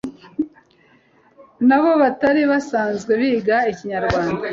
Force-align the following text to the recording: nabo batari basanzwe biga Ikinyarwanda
nabo 1.67 1.89
batari 2.01 2.41
basanzwe 2.51 3.11
biga 3.21 3.57
Ikinyarwanda 3.71 4.39